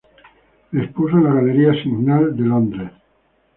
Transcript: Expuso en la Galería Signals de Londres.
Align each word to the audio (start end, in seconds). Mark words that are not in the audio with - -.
Expuso 0.73 1.15
en 1.17 1.25
la 1.25 1.33
Galería 1.35 1.73
Signals 1.83 2.35
de 2.35 2.43
Londres. 2.43 2.91